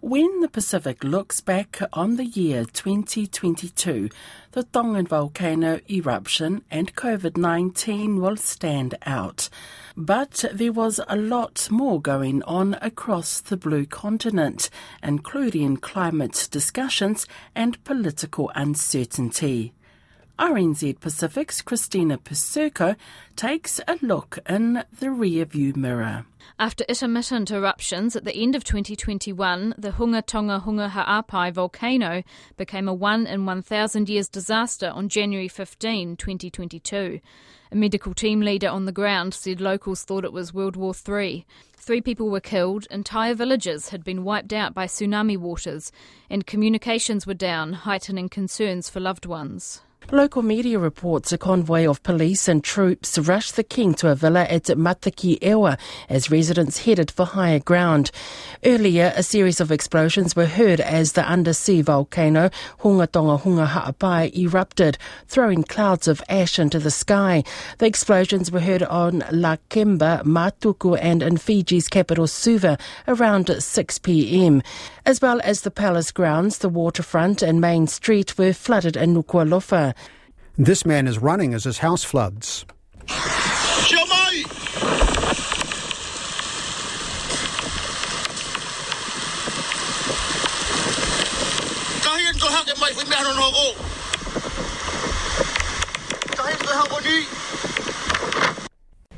When 0.00 0.40
the 0.40 0.48
Pacific 0.48 1.04
looks 1.04 1.40
back 1.40 1.80
on 1.92 2.16
the 2.16 2.24
year 2.24 2.64
2022, 2.64 4.08
the 4.52 4.62
Tongan 4.62 5.06
volcano 5.06 5.80
eruption 5.90 6.64
and 6.70 6.94
COVID 6.94 7.36
19 7.36 8.20
will 8.20 8.36
stand 8.36 8.94
out. 9.04 9.48
But 9.96 10.44
there 10.52 10.72
was 10.72 11.00
a 11.08 11.16
lot 11.16 11.68
more 11.70 12.00
going 12.00 12.42
on 12.44 12.78
across 12.80 13.40
the 13.40 13.56
blue 13.56 13.84
continent, 13.84 14.70
including 15.02 15.76
climate 15.76 16.48
discussions 16.50 17.26
and 17.54 17.82
political 17.84 18.50
uncertainty. 18.54 19.74
RNZ 20.38 21.00
Pacific's 21.00 21.60
Christina 21.62 22.16
Persico 22.16 22.94
takes 23.34 23.80
a 23.88 23.98
look 24.00 24.38
in 24.48 24.84
the 25.00 25.06
rearview 25.06 25.74
mirror. 25.74 26.26
After 26.60 26.84
intermittent 26.84 27.50
eruptions 27.50 28.14
at 28.14 28.24
the 28.24 28.36
end 28.36 28.54
of 28.54 28.62
2021, 28.62 29.74
the 29.76 29.90
Hunga 29.90 30.24
Tonga 30.24 30.62
Hunga 30.64 30.90
Ha'apai 30.90 31.50
volcano 31.50 32.22
became 32.56 32.86
a 32.86 32.94
1 32.94 33.26
in 33.26 33.46
1,000 33.46 34.08
years 34.08 34.28
disaster 34.28 34.90
on 34.94 35.08
January 35.08 35.48
15, 35.48 36.16
2022. 36.16 37.18
A 37.72 37.76
medical 37.76 38.14
team 38.14 38.40
leader 38.40 38.68
on 38.68 38.84
the 38.84 38.92
ground 38.92 39.34
said 39.34 39.60
locals 39.60 40.04
thought 40.04 40.24
it 40.24 40.32
was 40.32 40.54
World 40.54 40.76
War 40.76 40.94
III. 40.94 41.44
Three 41.76 42.00
people 42.00 42.30
were 42.30 42.38
killed, 42.38 42.86
entire 42.92 43.34
villages 43.34 43.88
had 43.88 44.04
been 44.04 44.22
wiped 44.22 44.52
out 44.52 44.72
by 44.72 44.86
tsunami 44.86 45.36
waters, 45.36 45.90
and 46.30 46.46
communications 46.46 47.26
were 47.26 47.34
down, 47.34 47.72
heightening 47.72 48.28
concerns 48.28 48.88
for 48.88 49.00
loved 49.00 49.26
ones. 49.26 49.82
Local 50.10 50.40
media 50.40 50.78
reports 50.78 51.32
a 51.32 51.38
convoy 51.38 51.86
of 51.86 52.02
police 52.02 52.48
and 52.48 52.64
troops 52.64 53.18
rushed 53.18 53.56
the 53.56 53.62
king 53.62 53.92
to 53.92 54.10
a 54.10 54.14
villa 54.14 54.44
at 54.44 54.64
Mataki'eua 54.64 55.78
as 56.08 56.30
residents 56.30 56.84
headed 56.86 57.10
for 57.10 57.26
higher 57.26 57.58
ground. 57.58 58.10
Earlier, 58.64 59.12
a 59.14 59.22
series 59.22 59.60
of 59.60 59.70
explosions 59.70 60.34
were 60.34 60.46
heard 60.46 60.80
as 60.80 61.12
the 61.12 61.28
undersea 61.28 61.82
volcano 61.82 62.48
Hunga 62.80 63.12
Tonga 63.12 63.36
Hunga 63.36 63.66
Ha'apai 63.66 64.34
erupted, 64.34 64.96
throwing 65.26 65.62
clouds 65.62 66.08
of 66.08 66.22
ash 66.30 66.58
into 66.58 66.78
the 66.78 66.90
sky. 66.90 67.44
The 67.76 67.86
explosions 67.86 68.50
were 68.50 68.60
heard 68.60 68.84
on 68.84 69.20
Lakemba, 69.30 70.22
Matuku 70.22 70.98
and 71.02 71.22
in 71.22 71.36
Fiji's 71.36 71.86
capital 71.86 72.26
Suva 72.26 72.78
around 73.06 73.62
6 73.62 73.98
p.m. 73.98 74.62
As 75.04 75.20
well 75.20 75.38
as 75.44 75.62
the 75.62 75.70
palace 75.70 76.12
grounds, 76.12 76.58
the 76.58 76.68
waterfront 76.70 77.42
and 77.42 77.60
main 77.60 77.86
street 77.86 78.38
were 78.38 78.54
flooded 78.54 78.96
in 78.96 79.14
Nuku'alofa. 79.14 79.87
This 80.60 80.84
man 80.84 81.06
is 81.06 81.20
running 81.20 81.54
as 81.54 81.62
his 81.62 81.78
house 81.78 82.02
floods. 82.02 82.66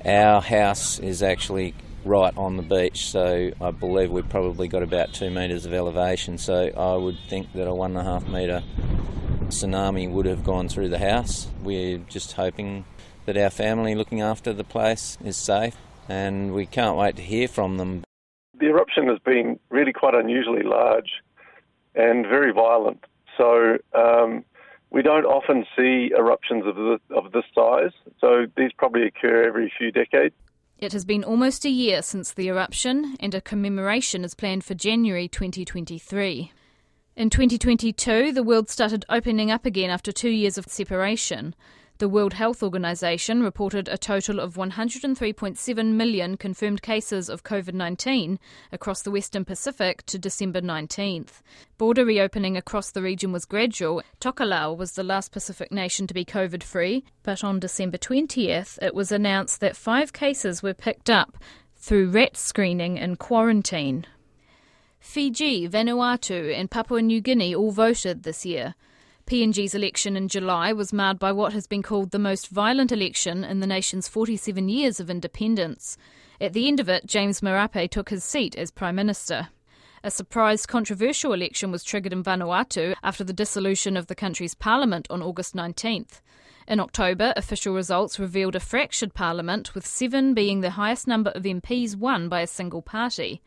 Our 0.05 0.43
house 0.43 0.99
is 0.99 1.23
actually 1.23 1.75
right 2.05 2.37
on 2.37 2.59
the 2.59 2.63
beach, 2.63 3.09
so 3.09 3.51
I 3.63 3.71
believe 3.71 4.11
we've 4.11 4.29
probably 4.29 4.69
got 4.69 4.83
about 4.83 5.15
two 5.15 5.31
metres 5.31 5.65
of 5.65 5.73
elevation. 5.73 6.37
So 6.37 6.71
I 6.77 6.97
would 6.97 7.17
think 7.31 7.51
that 7.55 7.67
a 7.67 7.75
one 7.75 7.97
and 7.97 8.01
a 8.01 8.05
half 8.05 8.29
metre 8.29 8.63
tsunami 9.51 10.11
would 10.11 10.27
have 10.27 10.45
gone 10.45 10.69
through 10.69 10.89
the 10.89 10.99
house. 10.99 11.49
We're 11.63 11.99
just 11.99 12.33
hoping 12.33 12.85
that 13.27 13.37
our 13.37 13.51
family 13.51 13.95
looking 13.95 14.21
after 14.21 14.53
the 14.53 14.65
place 14.65 15.19
is 15.25 15.37
safe, 15.37 15.77
and 16.09 16.55
we 16.55 16.67
can't 16.67 16.97
wait 16.97 17.17
to 17.17 17.23
hear 17.23 17.49
from 17.49 17.77
them. 17.77 18.03
The 18.59 18.67
eruption 18.67 19.07
has 19.09 19.19
been 19.19 19.59
really 19.71 19.93
quite 19.93 20.15
unusually 20.15 20.63
large 20.63 21.11
and 21.95 22.27
very 22.27 22.53
violent. 22.53 23.05
So 23.37 23.79
um, 23.95 24.45
we 24.91 25.03
don't 25.03 25.25
often 25.25 25.65
see 25.77 26.11
eruptions 26.17 26.67
of, 26.67 26.75
the, 26.77 26.99
of 27.15 27.33
this 27.33 27.45
size. 27.55 27.93
So 28.21 28.47
these 28.57 28.73
probably 28.77 29.07
occur 29.07 29.45
every 29.47 29.73
few 29.77 29.91
decades. 29.93 30.35
It 30.79 30.93
has 30.93 31.05
been 31.05 31.25
almost 31.25 31.65
a 31.65 31.71
year 31.71 32.01
since 32.01 32.33
the 32.33 32.49
eruption, 32.49 33.17
and 33.21 33.35
a 33.35 33.41
commemoration 33.41 34.25
is 34.25 34.35
planned 34.35 34.65
for 34.65 34.75
January 34.75 35.29
2023. 35.29 36.53
In 37.21 37.29
2022, 37.29 38.33
the 38.33 38.43
world 38.43 38.71
started 38.71 39.05
opening 39.11 39.51
up 39.51 39.67
again 39.67 39.91
after 39.91 40.11
two 40.11 40.31
years 40.31 40.57
of 40.57 40.65
separation. 40.69 41.55
The 41.99 42.09
World 42.09 42.33
Health 42.33 42.63
Organization 42.63 43.43
reported 43.43 43.89
a 43.89 43.99
total 43.99 44.41
of 44.41 44.55
103.7 44.55 45.93
million 45.93 46.39
confirmed 46.39 46.81
cases 46.81 47.29
of 47.29 47.45
COVID 47.45 47.75
19 47.75 48.39
across 48.73 49.03
the 49.03 49.11
Western 49.11 49.45
Pacific 49.45 50.03
to 50.07 50.19
December 50.19 50.63
19th. 50.63 51.43
Border 51.77 52.07
reopening 52.07 52.57
across 52.57 52.91
the 52.91 53.03
region 53.03 53.33
was 53.33 53.45
gradual. 53.45 54.01
Tokelau 54.19 54.75
was 54.75 54.93
the 54.93 55.05
last 55.05 55.31
Pacific 55.31 55.71
nation 55.71 56.07
to 56.07 56.15
be 56.15 56.25
COVID 56.25 56.63
free, 56.63 57.05
but 57.23 57.45
on 57.45 57.61
December 57.61 57.99
20th, 57.99 58.79
it 58.81 58.95
was 58.95 59.13
announced 59.13 59.61
that 59.61 59.77
five 59.77 60.15
cases 60.15 60.63
were 60.63 60.73
picked 60.73 61.11
up 61.11 61.37
through 61.77 62.09
RAT 62.09 62.39
screening 62.39 62.97
in 62.97 63.17
quarantine. 63.17 64.07
Fiji, 65.01 65.67
Vanuatu, 65.67 66.55
and 66.55 66.71
Papua 66.71 67.01
New 67.01 67.21
Guinea 67.21 67.55
all 67.55 67.73
voted 67.73 68.23
this 68.23 68.45
year. 68.45 68.75
PNG's 69.27 69.75
election 69.75 70.17
in 70.17 70.29
July 70.29 70.73
was 70.73 70.93
marred 70.93 71.19
by 71.19 71.33
what 71.33 71.53
has 71.53 71.67
been 71.67 71.83
called 71.83 72.11
the 72.11 72.19
most 72.19 72.49
violent 72.49 72.93
election 72.93 73.43
in 73.43 73.61
the 73.61 73.67
nation's 73.67 74.09
47 74.09 74.69
years 74.69 75.01
of 75.01 75.09
independence. 75.09 75.97
At 76.41 76.53
the 76.53 76.69
end 76.69 76.81
of 76.81 76.89
it, 76.89 77.07
James 77.07 77.41
Marape 77.41 77.91
took 77.91 78.11
his 78.11 78.23
seat 78.23 78.55
as 78.57 78.71
Prime 78.71 78.97
Minister. 78.97 79.49
A 80.05 80.11
surprise 80.11 80.67
controversial 80.67 81.33
election 81.33 81.71
was 81.71 81.85
triggered 81.85 82.13
in 82.13 82.23
Vanuatu 82.23 82.95
after 83.03 83.25
the 83.25 83.33
dissolution 83.33 83.97
of 83.97 84.07
the 84.07 84.15
country's 84.15 84.55
parliament 84.55 85.07
on 85.11 85.23
August 85.23 85.55
19th. 85.55 86.21
In 86.71 86.79
October, 86.79 87.33
official 87.37 87.75
results 87.75 88.21
revealed 88.21 88.55
a 88.55 88.61
fractured 88.61 89.13
parliament, 89.13 89.75
with 89.75 89.85
seven 89.85 90.35
being 90.35 90.61
the 90.61 90.71
highest 90.71 91.09
number 91.09 91.31
of 91.31 91.43
MPs 91.43 91.97
won 91.97 92.29
by 92.29 92.43
a 92.43 92.47
single 92.47 92.81
party. 92.81 93.43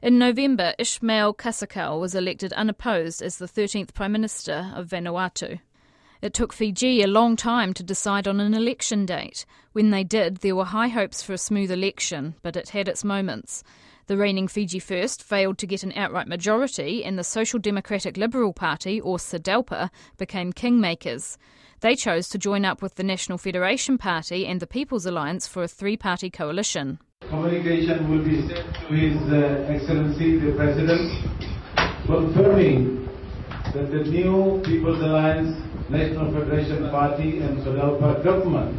In 0.00 0.16
November, 0.16 0.74
Ishmael 0.78 1.34
Kalsakau 1.34 1.98
was 1.98 2.14
elected 2.14 2.52
unopposed 2.52 3.20
as 3.20 3.38
the 3.38 3.46
13th 3.46 3.94
Prime 3.94 4.12
Minister 4.12 4.70
of 4.76 4.86
Vanuatu. 4.86 5.58
It 6.22 6.32
took 6.32 6.52
Fiji 6.52 7.02
a 7.02 7.08
long 7.08 7.34
time 7.34 7.74
to 7.74 7.82
decide 7.82 8.28
on 8.28 8.38
an 8.38 8.54
election 8.54 9.04
date. 9.04 9.44
When 9.72 9.90
they 9.90 10.04
did, 10.04 10.36
there 10.36 10.54
were 10.54 10.66
high 10.66 10.86
hopes 10.86 11.20
for 11.20 11.32
a 11.32 11.38
smooth 11.38 11.72
election, 11.72 12.36
but 12.42 12.54
it 12.54 12.68
had 12.68 12.86
its 12.86 13.02
moments. 13.02 13.64
The 14.06 14.16
reigning 14.16 14.46
Fiji 14.46 14.78
First 14.78 15.24
failed 15.24 15.58
to 15.58 15.66
get 15.66 15.82
an 15.82 15.92
outright 15.96 16.28
majority, 16.28 17.04
and 17.04 17.18
the 17.18 17.24
Social 17.24 17.58
Democratic 17.58 18.16
Liberal 18.16 18.52
Party, 18.52 19.00
or 19.00 19.18
SODELPA, 19.18 19.90
became 20.16 20.52
kingmakers. 20.52 21.38
They 21.80 21.94
chose 21.94 22.28
to 22.30 22.38
join 22.38 22.64
up 22.64 22.82
with 22.82 22.96
the 22.96 23.04
National 23.04 23.38
Federation 23.38 23.98
Party 23.98 24.46
and 24.46 24.58
the 24.58 24.66
People's 24.66 25.06
Alliance 25.06 25.46
for 25.46 25.62
a 25.62 25.68
three 25.68 25.96
party 25.96 26.28
coalition. 26.28 26.98
Communication 27.28 28.10
will 28.10 28.24
be 28.24 28.40
sent 28.48 28.74
to 28.74 28.94
His 28.94 29.16
uh, 29.30 29.72
Excellency 29.72 30.38
the 30.38 30.56
President 30.56 31.06
confirming 32.04 33.08
that 33.72 33.92
the 33.92 34.02
new 34.10 34.60
People's 34.64 35.00
Alliance, 35.00 35.56
National 35.88 36.32
Federation 36.32 36.90
Party 36.90 37.38
and 37.38 37.58
SODELPA 37.58 38.24
government 38.24 38.74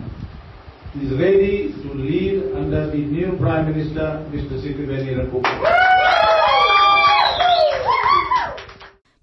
is 1.01 1.13
ready 1.13 1.71
to 1.71 1.93
lead 1.93 2.51
under 2.53 2.91
the 2.91 2.97
new 2.97 3.37
Prime 3.37 3.71
Minister, 3.71 4.25
Mr. 4.29 4.59
Sitiveni 4.59 5.15
Rabuka. 5.15 5.88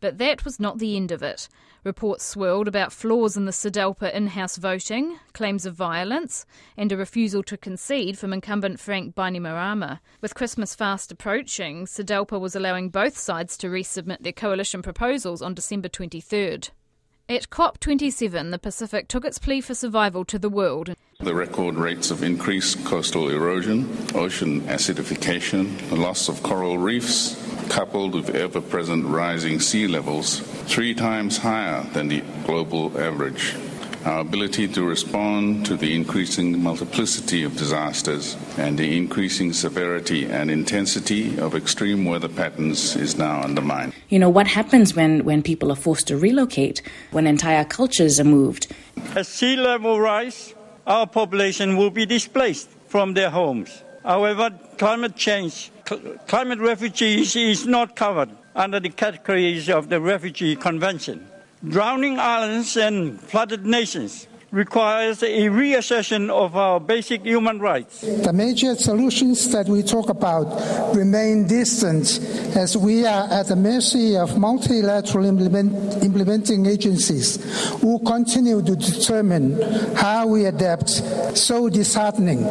But 0.01 0.19
that 0.19 0.45
was 0.45 0.61
not 0.61 0.79
the 0.79 0.97
end 0.97 1.11
of 1.11 1.23
it. 1.23 1.49
Reports 1.85 2.25
swirled 2.25 2.69
about 2.69 2.93
flaws 2.93 3.37
in 3.37 3.45
the 3.45 3.53
SODELPA 3.53 4.15
in 4.15 4.27
house 4.29 4.57
voting, 4.57 5.19
claims 5.33 5.65
of 5.65 5.75
violence, 5.75 6.45
and 6.77 6.91
a 6.91 6.97
refusal 6.97 7.43
to 7.45 7.57
concede 7.57 8.19
from 8.19 8.33
incumbent 8.33 8.81
Frank 8.81 9.15
Bainimarama. 9.15 10.01
With 10.21 10.35
Christmas 10.35 10.75
fast 10.75 11.13
approaching, 11.13 11.87
SODELPA 11.87 12.41
was 12.41 12.57
allowing 12.57 12.89
both 12.89 13.17
sides 13.17 13.57
to 13.59 13.69
resubmit 13.69 14.21
their 14.21 14.33
coalition 14.33 14.83
proposals 14.83 15.41
on 15.41 15.55
December 15.55 15.89
23rd. 15.89 16.71
At 17.29 17.51
COP27, 17.51 18.53
the 18.53 18.59
Pacific 18.59 19.09
took 19.09 19.25
its 19.25 19.39
plea 19.39 19.61
for 19.61 19.75
survival 19.75 20.25
to 20.27 20.39
the 20.39 20.49
world. 20.49 20.95
The 21.19 21.35
record 21.35 21.75
rates 21.75 22.11
of 22.11 22.23
increased 22.23 22.85
coastal 22.85 23.31
erosion, 23.31 23.89
ocean 24.15 24.61
acidification, 24.63 25.77
the 25.89 25.97
loss 25.97 26.29
of 26.29 26.43
coral 26.43 26.79
reefs, 26.79 27.46
coupled 27.69 28.15
with 28.15 28.35
ever 28.35 28.61
present 28.61 29.05
rising 29.07 29.61
sea 29.61 29.87
levels, 29.87 30.41
three 30.67 30.95
times 30.95 31.39
higher 31.39 31.83
than 31.93 32.09
the 32.09 32.23
global 32.45 32.99
average. 33.01 33.55
Our 34.05 34.21
ability 34.21 34.69
to 34.69 34.85
respond 34.85 35.67
to 35.67 35.77
the 35.77 35.93
increasing 35.93 36.63
multiplicity 36.63 37.43
of 37.43 37.57
disasters 37.57 38.37
and 38.57 38.79
the 38.79 38.97
increasing 38.97 39.53
severity 39.53 40.27
and 40.27 40.49
intensity 40.49 41.37
of 41.41 41.57
extreme 41.57 42.05
weather 42.05 42.29
patterns 42.29 42.95
is 42.95 43.19
now 43.19 43.43
undermined. 43.43 43.95
You 44.09 44.21
know, 44.21 44.29
what 44.29 44.47
happens 44.47 44.95
when, 44.95 45.25
when 45.25 45.43
people 45.43 45.73
are 45.73 45.77
forced 45.77 46.07
to 46.07 46.17
relocate, 46.17 46.83
when 47.11 47.27
entire 47.27 47.65
cultures 47.65 48.21
are 48.21 48.25
moved? 48.25 48.73
As 49.17 49.27
sea 49.27 49.57
level 49.57 49.99
rise, 49.99 50.55
our 50.87 51.09
population 51.09 51.77
will 51.77 51.91
be 51.91 52.07
displaced 52.07 52.69
from 52.87 53.15
their 53.15 53.31
homes. 53.31 53.83
However, 54.05 54.51
climate 54.79 55.17
change, 55.17 55.73
cl- 55.89 56.01
climate 56.27 56.59
refugees 56.59 57.37
is 57.37 57.67
not 57.67 57.97
covered 57.97 58.31
under 58.55 58.81
the 58.81 58.89
categories 58.89 59.69
of 59.69 59.89
the 59.89 60.01
Refugee 60.01 60.57
Convention. 60.57 61.27
Drowning 61.67 62.19
islands 62.19 62.77
and 62.77 63.21
flooded 63.21 63.65
nations 63.65 64.29
requires 64.51 65.23
a 65.23 65.49
reassessment 65.49 66.31
of 66.31 66.57
our 66.57 66.81
basic 66.81 67.23
human 67.23 67.59
rights. 67.59 68.01
The 68.01 68.33
major 68.33 68.75
solutions 68.75 69.51
that 69.51 69.69
we 69.69 69.83
talk 69.83 70.09
about 70.09 70.95
remain 70.95 71.47
distant 71.47 72.21
as 72.57 72.77
we 72.77 73.05
are 73.05 73.29
at 73.31 73.49
the 73.49 73.57
mercy 73.57 74.17
of 74.17 74.39
multilateral 74.39 75.25
implement, 75.25 76.03
implementing 76.03 76.67
agencies 76.67 77.39
who 77.81 77.99
continue 78.01 78.63
to 78.63 78.77
determine 78.77 79.61
how 79.95 80.27
we 80.27 80.47
adapt. 80.47 80.91
So 81.37 81.69
disheartening. 81.69 82.43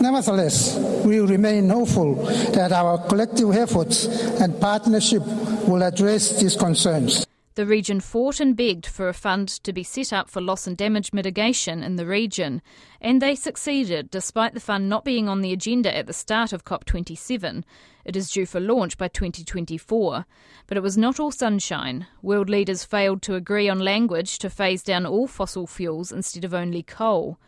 Nevertheless, 0.00 0.76
we 1.04 1.20
remain 1.20 1.68
hopeful 1.68 2.14
that 2.52 2.72
our 2.72 2.98
collective 3.08 3.54
efforts 3.54 4.06
and 4.40 4.58
partnership 4.60 5.22
will 5.66 5.82
address 5.82 6.40
these 6.40 6.56
concerns. 6.56 7.26
The 7.54 7.66
region 7.66 8.00
fought 8.00 8.40
and 8.40 8.56
begged 8.56 8.86
for 8.86 9.08
a 9.08 9.14
fund 9.14 9.48
to 9.48 9.72
be 9.74 9.82
set 9.82 10.10
up 10.12 10.30
for 10.30 10.40
loss 10.40 10.66
and 10.66 10.74
damage 10.74 11.12
mitigation 11.12 11.82
in 11.82 11.96
the 11.96 12.06
region, 12.06 12.62
and 13.00 13.20
they 13.20 13.34
succeeded 13.34 14.10
despite 14.10 14.54
the 14.54 14.60
fund 14.60 14.88
not 14.88 15.04
being 15.04 15.28
on 15.28 15.42
the 15.42 15.52
agenda 15.52 15.94
at 15.94 16.06
the 16.06 16.14
start 16.14 16.54
of 16.54 16.64
COP27. 16.64 17.62
It 18.06 18.16
is 18.16 18.30
due 18.30 18.46
for 18.46 18.58
launch 18.58 18.96
by 18.96 19.08
2024. 19.08 20.24
But 20.66 20.76
it 20.78 20.82
was 20.82 20.96
not 20.96 21.20
all 21.20 21.30
sunshine. 21.30 22.06
World 22.22 22.48
leaders 22.48 22.84
failed 22.84 23.20
to 23.22 23.34
agree 23.34 23.68
on 23.68 23.80
language 23.80 24.38
to 24.38 24.48
phase 24.48 24.82
down 24.82 25.04
all 25.04 25.26
fossil 25.26 25.66
fuels 25.66 26.10
instead 26.10 26.44
of 26.44 26.54
only 26.54 26.82
coal. 26.82 27.38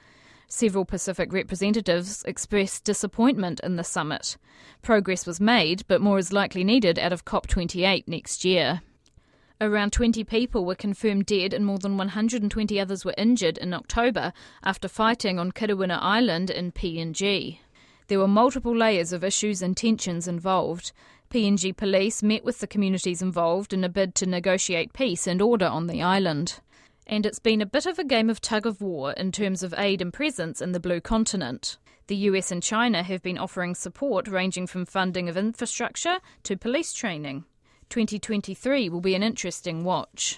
Several 0.49 0.85
Pacific 0.85 1.33
representatives 1.33 2.23
expressed 2.25 2.85
disappointment 2.85 3.61
in 3.61 3.77
the 3.77 3.85
summit. 3.85 4.37
Progress 4.83 5.27
was 5.27 5.41
made, 5.41 5.83
but 5.89 6.03
more 6.03 6.19
is 6.19 6.33
likely 6.33 6.63
needed 6.63 6.99
out 6.99 7.13
of 7.13 7.25
COP28 7.25 8.07
next 8.07 8.45
year. 8.45 8.83
Around 9.61 9.93
20 9.93 10.25
people 10.25 10.65
were 10.65 10.75
confirmed 10.75 11.27
dead 11.27 11.55
and 11.55 11.65
more 11.65 11.79
than 11.79 11.97
120 11.97 12.81
others 12.81 13.05
were 13.05 13.15
injured 13.17 13.57
in 13.57 13.73
October 13.73 14.33
after 14.65 14.89
fighting 14.89 15.39
on 15.39 15.53
Kiriwina 15.53 15.97
Island 16.01 16.51
in 16.51 16.73
PNG. 16.73 17.59
There 18.09 18.19
were 18.19 18.29
multiple 18.29 18.77
layers 18.77 19.13
of 19.13 19.23
issues 19.23 19.63
and 19.63 19.77
tensions 19.77 20.27
involved. 20.27 20.91
PNG 21.31 21.75
police 21.77 22.21
met 22.21 22.45
with 22.45 22.59
the 22.59 22.67
communities 22.67 23.23
involved 23.23 23.73
in 23.73 23.85
a 23.85 23.89
bid 23.89 24.17
to 24.17 24.27
negotiate 24.27 24.93
peace 24.93 25.27
and 25.27 25.41
order 25.41 25.67
on 25.67 25.87
the 25.87 26.03
island. 26.03 26.59
And 27.07 27.25
it's 27.25 27.39
been 27.39 27.63
a 27.63 27.67
bit 27.67 27.87
of 27.87 27.99
a 27.99 28.05
game 28.05 28.29
of 28.29 28.41
tug 28.41 28.67
of 28.67 28.81
war 28.81 29.13
in 29.13 29.31
terms 29.31 29.63
of 29.63 29.73
aid 29.79 30.03
and 30.03 30.13
presence 30.13 30.61
in 30.61 30.73
the 30.73 30.81
Blue 30.81 31.01
Continent. 31.01 31.79
The 32.09 32.17
US 32.17 32.51
and 32.51 32.63
China 32.63 33.05
have 33.05 33.23
been 33.23 33.39
offering 33.39 33.77
support 33.77 34.27
ranging 34.27 34.67
from 34.67 34.85
funding 34.85 35.29
of 35.29 35.37
infrastructure 35.37 36.19
to 36.43 36.57
police 36.57 36.93
training. 36.93 37.45
2023 37.95 38.89
will 38.89 39.01
be 39.01 39.15
an 39.15 39.23
interesting 39.23 39.85
watch. 39.85 40.33